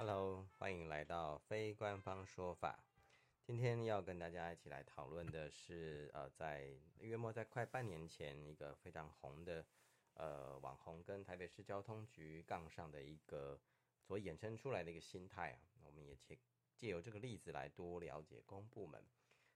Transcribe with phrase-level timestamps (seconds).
[0.00, 2.84] Hello，欢迎来到非官方说法。
[3.42, 6.70] 今天要跟大家一起来讨论的是，呃，在
[7.00, 9.66] 约莫在快半年前，一个非常红的
[10.14, 13.58] 呃网红跟台北市交通局杠上的一个
[14.00, 16.38] 所衍生出来的一个心态啊，我们也借
[16.76, 19.02] 借由这个例子来多了解公部门。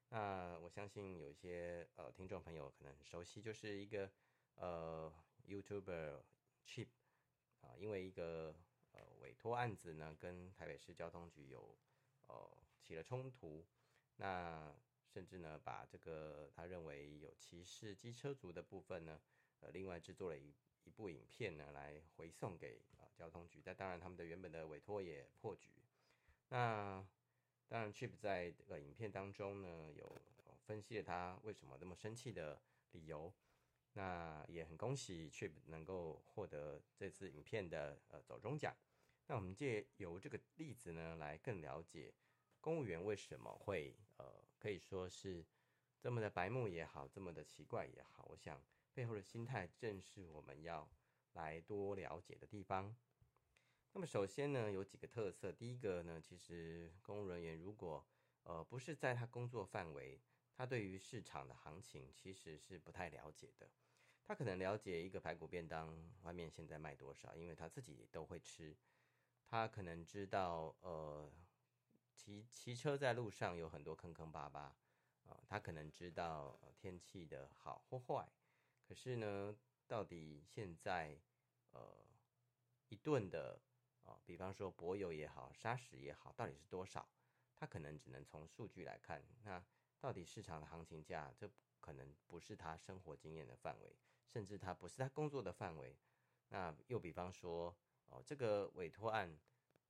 [0.08, 4.10] 那我相信有一些呃听众朋友可能很熟悉，就是一个
[4.56, 5.12] 呃
[5.46, 6.20] YouTuber
[6.66, 6.88] Chip
[7.60, 8.52] 啊，因为一个
[8.92, 11.76] 呃委托案子呢，跟台北市交通局有
[12.28, 13.66] 呃起了冲突。
[14.16, 14.74] 那
[15.08, 19.20] 甚至呢，把这个他认为有歧视机车族的部分呢，
[19.60, 23.60] 呃，另外制作了一一部影片呢，来回送给啊、呃、交通局。
[23.64, 25.70] 但当然，他们的原本的委托也破局。
[26.48, 27.04] 那
[27.68, 30.20] 当然，Chip 在这个影片当中呢，有
[30.66, 32.60] 分析了他为什么那么生气的
[32.92, 33.32] 理由。
[33.94, 38.74] 那也很恭喜 Trip 能够获得这次影片的呃走中奖。
[39.26, 42.12] 那我们借由这个例子呢，来更了解。
[42.60, 45.44] 公务员为什么会呃可以说是
[46.00, 48.62] 这么的白目也好，这么的奇怪也好，我想
[48.94, 50.88] 背后的心态正是我们要
[51.32, 52.94] 来多了解的地方。
[53.92, 55.52] 那么首先呢，有几个特色。
[55.52, 58.04] 第一个呢，其实公务人员如果
[58.44, 60.20] 呃不是在他工作范围，
[60.54, 63.68] 他对于市场的行情其实是不太了解的。
[64.24, 68.76] 他可能了解一个排骨便当外面现在卖多少，因为他自己都会吃。
[69.44, 71.32] 他可能知道呃。
[72.14, 74.76] 骑骑车在路上有很多坑坑巴巴，
[75.24, 78.30] 啊、他可能知道天气的好或坏，
[78.86, 79.56] 可是呢，
[79.88, 81.18] 到底现在
[81.70, 82.06] 呃
[82.90, 83.58] 一顿的
[84.04, 87.08] 啊、比方说柏油也好，砂石也好，到底是多少？
[87.56, 89.24] 他可能只能从数据来看。
[89.42, 89.64] 那
[90.02, 91.48] 到底市场的行情价，这
[91.80, 95.96] 可能不是他生活经验的范围，甚至他不是他工作的范围。
[96.48, 97.74] 那又比方说，
[98.08, 99.38] 哦、这个委托案，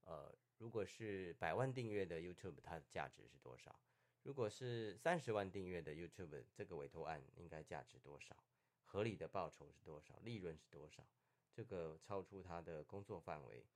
[0.05, 0.33] 呃。
[0.59, 3.77] 如果是百万订阅的 YouTube，它的价值是多少？
[4.23, 8.45] 如果是三十万订阅的 YouTube，这个委托案应该价值多少？
[8.85, 10.17] 合理的报酬是多少？
[10.21, 11.05] 利润是多少？
[11.53, 13.67] 这个超出他的工作范围，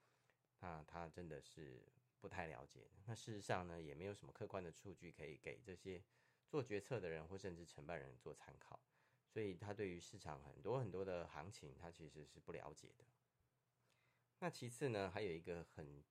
[0.61, 1.83] 那他真的是
[2.21, 2.87] 不太了解。
[3.07, 6.01] 那事实上呢，也没有什么客观的数据可以给这些
[6.49, 8.81] 做决策的人或甚至承办人做参考，
[9.29, 13.05] 所以他对于市场很多很多的行情，他其实是不了解的。
[14.39, 16.05] 那其次呢，还有一个很。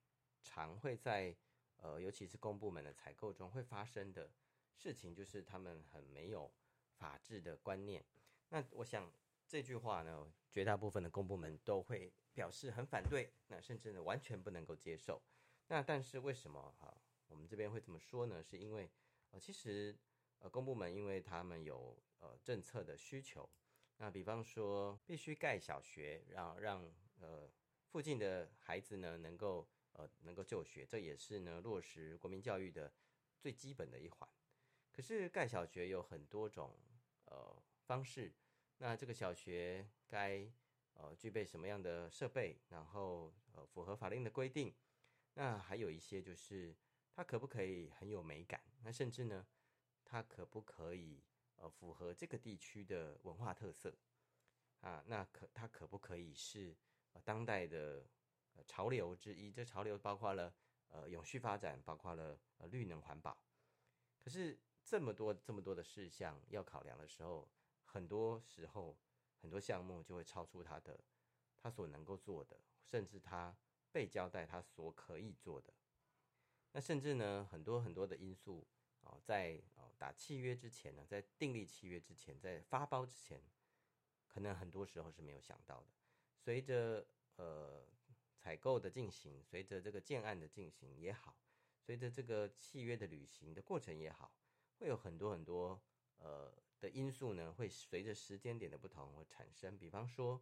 [0.48, 1.36] 常会在
[1.78, 4.32] 呃，尤其是公部门的采购中会发生的
[4.76, 6.54] 事情，就是他们很没有
[7.00, 8.06] 法治的观念。
[8.50, 9.12] 那我想
[9.48, 15.20] 这句话呢，绝大部分的公部门都会表示很反对，那甚至呢完全不能够接受。
[15.68, 18.44] 那但是为什么哈、啊，我们这边会这么说呢？
[18.44, 18.88] 是因为
[19.32, 19.98] 呃，其实
[20.50, 23.50] 公部门因为他们有呃政策的需求，
[23.98, 27.50] 那比方说必须盖小学，让让呃
[27.88, 29.68] 附近的孩子呢能够。
[29.98, 32.92] 呃，能够就学，这也是呢落实国民教育的
[33.40, 34.30] 最基本的一环。
[34.92, 36.78] 可是盖小学有很多种
[37.28, 38.34] 呃方式，
[38.80, 40.52] 那这个小学该
[40.96, 44.76] 呃具备什么样的设备，然后呃符合法令的规定，
[45.36, 46.76] 那还有一些就是
[47.14, 49.48] 它可不可以很有美感，那甚至呢
[50.16, 51.22] 它可不可以
[51.58, 53.94] 呃符合这个地区的文化特色
[54.80, 55.04] 啊？
[55.08, 56.74] 那可它可不可以是
[57.12, 58.08] 呃当代的？
[58.66, 60.56] 潮流之一，这潮流包括了
[60.88, 63.38] 呃永续发展，包括了呃绿能环保。
[64.22, 67.52] 可是这么多这么多的事项要考量的时候，
[67.84, 68.98] 很多时候
[69.42, 70.98] 很多项目就会超出他的
[71.58, 73.54] 他所能够做的，甚至他
[73.92, 75.74] 被交代他所可以做的。
[76.72, 78.66] 那甚至呢，很多很多的因素
[79.06, 83.42] 哦、在哦、打契约之前呢，在订立契约之前，在发包之前，
[84.28, 85.88] 可能很多时候是没有想到的。
[86.36, 87.08] 随着
[87.38, 87.88] 呃。
[88.38, 91.36] 采购的进行，随着这个建案的进行也好，
[91.82, 94.32] 随着这个契约的履行的过程也好，
[94.78, 95.82] 会有很多很多
[96.18, 99.76] 呃的因素呢，会随着时间点的不同而产生。
[99.76, 100.40] 比方说，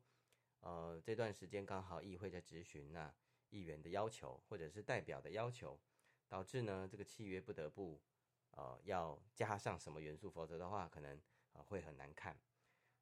[0.59, 3.15] 呃，这段时间刚好议会在质询，那
[3.51, 5.79] 议员的要求或者是代表的要求，
[6.27, 8.01] 导致呢这个契约不得不
[8.55, 11.21] 呃要加上什么元素，否则的话可能、
[11.51, 12.35] 呃、会很难看。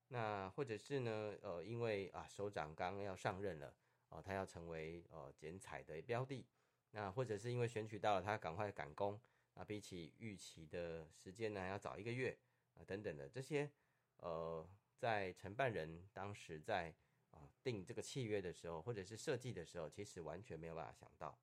[0.09, 3.73] 那或者是呢呃因为啊首长刚要上任了。
[4.13, 6.45] 哦，他要成为呃剪彩的标的，
[6.89, 9.17] 那或者是因为选取到了，他赶快赶工
[9.53, 12.37] 啊，比起预期的时间呢，要早一个月
[12.73, 13.71] 啊，等等的这些，
[14.17, 16.93] 呃，在承办人当时在
[17.29, 21.39] 啊定这个契约的时候，或者是设计的时候，其实完全没有办法想到。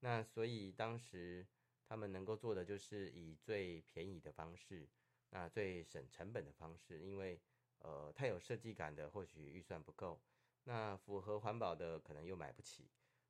[0.00, 1.46] 那所以当时
[1.86, 4.88] 他们能够做的就是以最便宜的方式，
[5.30, 7.40] 那最省成本的方式，因为
[7.78, 10.20] 呃太有设计感的或许预算不够。
[10.64, 12.88] 那符合环保的可能又买不起，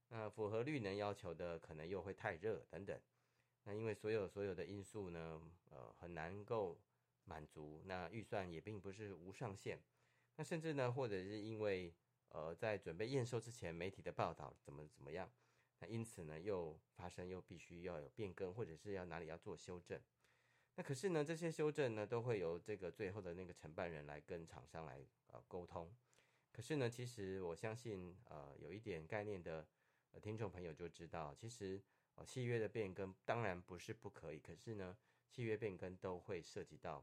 [0.09, 3.01] 那符合绿能要求的可能又会太热等等。
[3.65, 5.41] 那因为所有所有的因素呢，
[5.71, 6.79] 呃，很难够
[7.25, 7.81] 满足。
[7.87, 9.81] 那预算也并不是无上限。
[10.37, 11.95] 那甚至呢，或者是因为
[12.29, 15.31] 呃，在准备验收之前，媒体的报道怎么怎么样，
[15.83, 20.01] 那因此呢，又发生又必须要有变更，或者是要哪里要做修正。
[20.77, 25.93] 那可是呢，这些修正呢，都会由这个最后的那个承办人来跟厂商来呃沟通。
[26.53, 29.67] 可是呢，其实我相信呃，有一点概念的
[30.23, 31.83] 听众朋友就知道，其实。
[32.15, 34.95] 哦，契约的变更当然不是不可以，可是呢，
[35.31, 37.03] 契约变更都会涉及到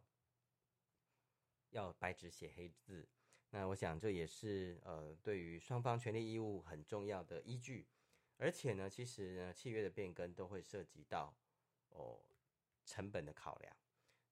[1.71, 3.09] 要白纸写黑字。
[3.49, 7.87] 那我想这也是呃对于双方权利义务很重要的依据。
[8.39, 11.37] 而且呢，其实呢，契约的变更都会涉及到
[11.89, 12.19] 哦
[12.85, 13.75] 成本的考量。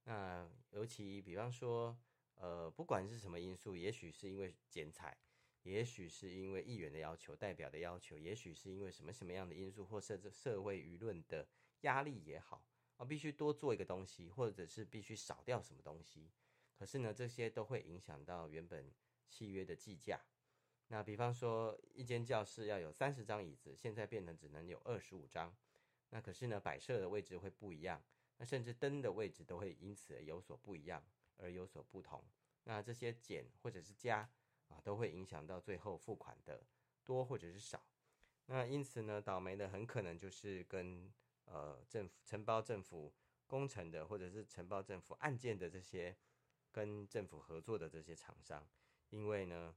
[0.05, 1.95] 那尤其比方说，
[2.35, 5.15] 呃，不管是什么因素，也许是因为剪彩。
[5.63, 11.45] 也许是因为议员的要求、代表的要求，也许是因为什么什么样的因素，或者是社会舆论的
[11.81, 12.63] 压力也好，
[12.95, 16.31] 啊，必须多做一个东西，或者是必须少掉什么东西。
[16.73, 18.89] 可是呢，这些都会影响到原本
[19.27, 20.21] 契约的计价。
[20.87, 25.55] 那比方说，一间教室要有三十张椅子，现在变成只能有二十五张。
[26.09, 28.03] 那可是呢，摆设的位置会不一样，
[28.37, 31.03] 那甚至灯的位置都会因此而有所不一样，
[31.37, 32.23] 而有所不同。
[32.63, 34.29] 那这些减或者是加。
[34.69, 36.61] 啊，都会影响到最后付款的
[37.05, 37.81] 多或者是少。
[38.47, 41.09] 那因此呢，倒霉的很可能就是跟
[41.45, 43.13] 呃政府承包政府
[43.45, 46.13] 工程的，或者是承包政府案件的这些
[46.69, 48.67] 跟政府合作的这些厂商，
[49.09, 49.73] 因为呢，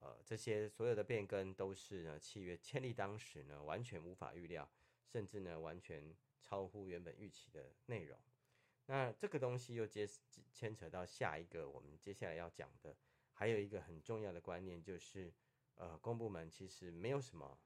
[0.00, 4.70] 呃，这些所有的变更都是呢契约签立当时呢完全无法预料，
[5.06, 8.18] 甚至呢完全超乎原本预期的内容。
[8.86, 10.08] 那这个东西又接
[10.52, 12.96] 牵扯到下一个我们接下来要讲的。
[13.32, 15.32] 还有一个很重要的观念就是，
[15.76, 17.58] 呃，公部门其实没有什么，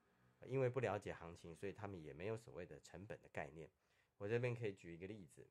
[0.45, 3.69] 因为不了解行情，所以他们也没有所谓的成本的概念。
[4.17, 5.45] 我这边可以举一个例子，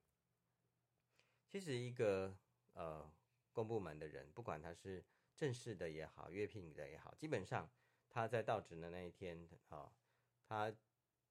[1.46, 2.34] 其实一个
[2.72, 3.12] 呃
[3.52, 5.04] 公部门的人，不管他是
[5.36, 7.68] 正式的也好，约聘的也好，基本上
[8.08, 9.92] 他在到职的那一天啊、
[10.46, 10.74] 他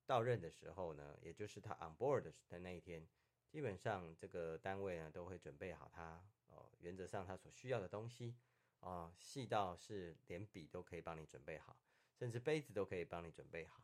[0.06, 3.08] 到任的时候呢，也就是他 on board 的那一天，
[3.50, 8.36] 基本上这个单位呢都会准备好他哦原则上他所需要的东西。
[8.80, 11.78] 哦，细到是连笔都可以帮你准备好，
[12.20, 13.82] 甚至杯子都可以帮你准备好。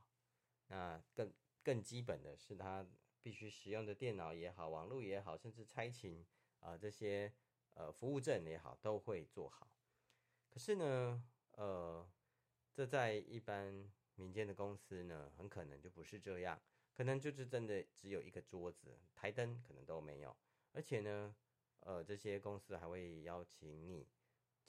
[0.68, 1.32] 那更
[1.64, 2.86] 更基本的是，他
[3.22, 6.28] 必须使用的电脑也好，网络也好，甚至差勤
[6.60, 7.32] 啊这些
[7.76, 9.66] 呃服务证也好，都会做好。
[10.50, 12.08] 可是呢，呃，
[12.74, 16.60] 这在一般民间的公司呢，很可能就不是这样，
[16.96, 20.36] 可能就是真的只有一个桌子，台灯可能都没有，
[20.74, 21.36] 而且呢，
[21.82, 24.08] 呃，这些公司还会邀请你。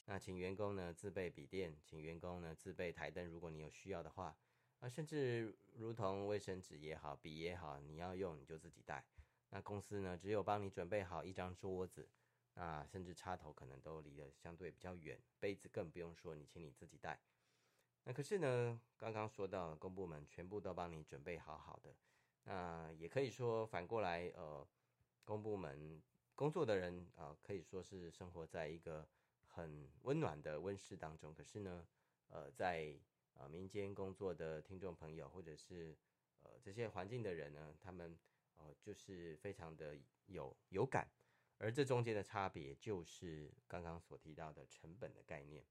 [0.07, 4.37] 那请员工呢自备笔电，请员工呢自备台灯，如果你有需要的话，
[4.81, 9.05] 啊，甚至如同卫生纸也好，笔也好，你要用你就自己带。
[9.51, 12.09] 那公司呢只有帮你准备好一张桌子，
[12.55, 17.21] 那甚至插头可能都离得相对比较远，杯子更不用说，你请你自己带。
[18.05, 21.95] 那可是呢，刚刚说到公部门全部都帮你准备好好的，
[22.45, 24.67] 那也可以说反过来，呃，
[25.25, 26.03] 公部门
[26.35, 29.09] 工作的人啊，呃，可以说是生活在一个。
[29.53, 31.85] 很温暖的温室当中，可是呢，
[32.29, 32.97] 呃，在
[33.35, 35.99] 呃民间工作的听众朋友，或者是
[36.45, 38.17] 呃这些环境的人呢，他们
[38.59, 41.11] 呃就是非常的有有感，
[41.61, 45.63] 而这中间的差别就是刚刚所提到的成本的概念。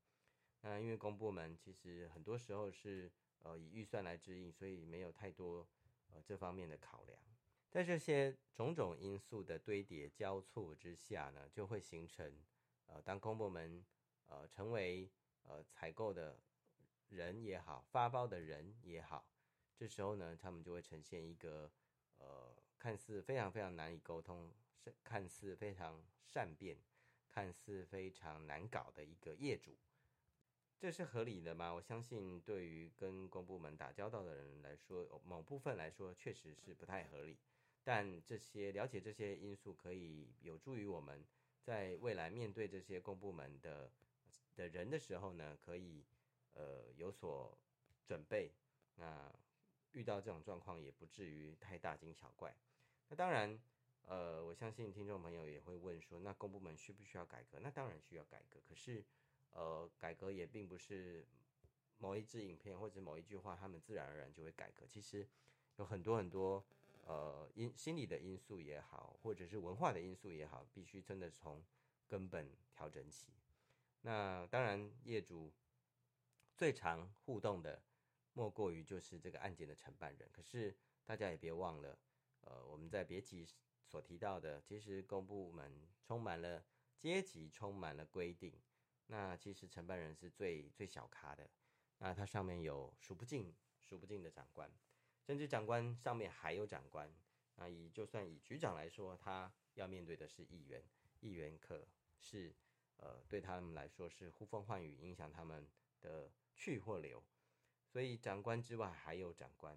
[0.61, 5.67] 那因为公部门其实很多时候是呃以预算来支应，所以没有太多
[6.09, 7.19] 呃这方面的考量。
[7.69, 12.39] 在这些种种因素的堆叠交错之下呢，就会形成。
[12.85, 13.85] 呃，当公部门
[14.25, 15.11] 呃成为
[15.43, 16.39] 呃采购的
[17.09, 19.27] 人也好，发包的人也好，
[19.75, 21.71] 这时候呢，他们就会呈现一个
[22.17, 24.51] 呃看似非常非常难以沟通，
[25.03, 26.77] 看似非常善变，
[27.29, 29.77] 看似非常难搞的一个业主，
[30.77, 31.73] 这是合理的吗？
[31.73, 37.37] 我相信对于跟公部门打交道的人来说，某部分来说确实是不太合理。
[37.83, 41.25] 但这些了解这些因素，可以有助于我们。
[41.61, 43.91] 在未来面对这些公部门的
[44.55, 46.03] 的人的时候呢，可以
[46.53, 47.55] 呃有所
[48.05, 48.51] 准备。
[48.95, 49.31] 那
[49.91, 52.55] 遇到这种状况也不至于太大惊小怪。
[53.07, 53.59] 那当然，
[54.05, 57.59] 呃，我相信听众朋友也会问说，那公部门需不需要改革？
[57.59, 58.59] 那当然需要改革。
[58.67, 59.03] 可是，
[59.51, 61.25] 呃，改革也并不是
[61.97, 64.85] 某一支影片或者某一句话，他们自然而然就会改革。
[64.87, 65.27] 其实
[65.77, 66.63] 有很多很多。
[67.05, 71.63] 呃，因心理的因素也好，或者是文化的因素也好，必须真的从
[72.07, 73.33] 根本调整起。
[74.01, 75.51] 那当然，业主
[76.55, 77.81] 最常互动的，
[78.33, 80.29] 莫过于就是这个案件的承办人。
[80.31, 81.97] 可是大家也别忘了，
[82.41, 83.43] 呃，我们在别急
[83.89, 86.63] 所提到的，其实公部门充满了
[86.95, 88.53] 阶级，充满了规定。
[89.07, 91.49] 那其实承办人是最最小咖的，
[91.97, 94.71] 那他上面有数不尽数不尽的长官，
[95.25, 97.11] 甚至长官上面还有长官。
[97.55, 100.83] 那以就算以局长来说，他要面对的是议员，
[101.21, 101.87] 议员可
[102.19, 102.55] 是
[102.97, 105.67] 呃对他们来说是呼风唤雨，影响他们
[105.99, 107.23] 的去或留。
[107.87, 109.75] 所以长官之外还有长官。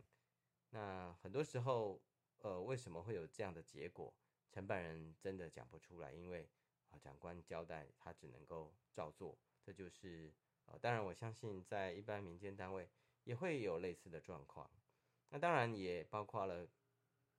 [0.68, 2.00] 那很多时候，
[2.42, 4.12] 呃，为什么会有这样的结果？
[4.50, 6.48] 承办人真的讲不出来，因为
[6.90, 6.98] 啊。
[6.98, 10.32] 长官交代，他只能够照做，这就是
[10.66, 12.88] 呃，当然我相信在一般民间单位
[13.24, 14.70] 也会有类似的状况。
[15.30, 16.66] 那当然也包括了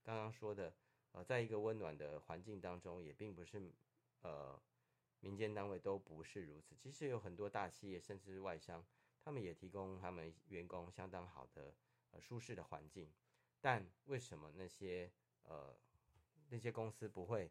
[0.02, 0.74] 刚刚说的，
[1.12, 3.72] 呃，在一个温暖的环境当中，也并不是
[4.22, 4.60] 呃
[5.20, 6.76] 民间单位都不是如此。
[6.76, 8.86] 其实有很多大企业甚至是外商，
[9.22, 11.76] 他们也提供他们员工相当好的
[12.12, 13.12] 呃舒适的环境。
[13.64, 15.10] 但为什么那些
[15.44, 15.74] 呃
[16.50, 17.50] 那些公司不会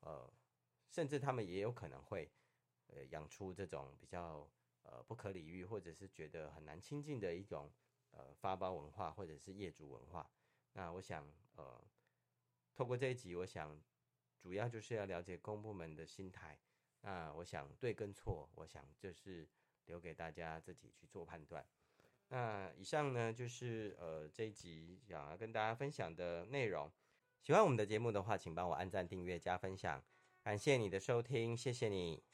[0.00, 0.30] 呃？
[0.86, 2.30] 甚至他们也有可能会，
[2.86, 4.48] 呃，养出这种比较
[4.84, 7.72] 呃不可理喻，或者是觉得很难亲近的一种
[8.10, 10.30] 呃发包文化，或者是业主文化。
[10.74, 11.84] 那我想，呃，
[12.76, 13.82] 透过这一集，我想
[14.38, 16.60] 主要就是要了解公部门的心态。
[17.00, 19.48] 那我想对跟错，我想就是
[19.86, 21.66] 留给大家自己去做判断。
[22.28, 26.90] 那以上呢，就是呃这一集想要跟大家分享的内容。
[27.42, 30.02] 喜欢我们的节目的话，请帮我按赞、订阅、加分享。
[30.42, 32.33] 感谢你的收听，谢谢你。